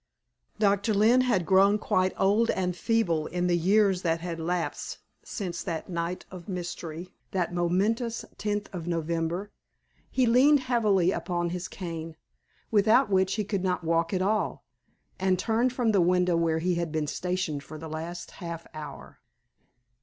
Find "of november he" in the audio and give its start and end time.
8.73-10.25